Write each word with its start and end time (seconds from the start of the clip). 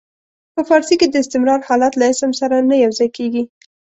په 0.53 0.61
فارسي 0.69 0.95
کې 0.99 1.07
د 1.09 1.15
استمرار 1.23 1.59
حالت 1.69 1.93
له 1.97 2.05
اسم 2.13 2.31
سره 2.41 2.55
نه 2.69 2.75
یو 2.83 2.91
ځای 2.99 3.09
کیږي. 3.17 3.43